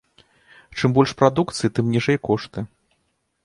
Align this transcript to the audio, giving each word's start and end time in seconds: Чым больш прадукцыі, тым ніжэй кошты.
Чым 0.79 0.89
больш 0.95 1.11
прадукцыі, 1.21 1.73
тым 1.79 1.85
ніжэй 1.99 2.17
кошты. 2.27 2.59